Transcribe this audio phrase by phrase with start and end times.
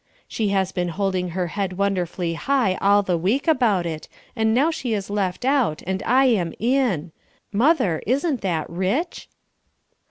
[0.27, 4.71] She has been holding her head wonderfully high all the week about it, and now
[4.71, 7.11] she is left out and I am in.
[7.53, 9.29] Mother, isn't that rich?"